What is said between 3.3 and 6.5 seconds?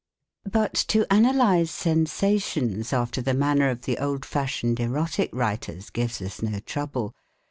manner of the old fashioned erotic writers gives us